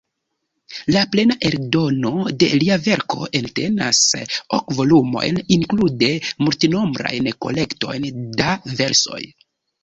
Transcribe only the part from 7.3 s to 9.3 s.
kolektojn da versoj.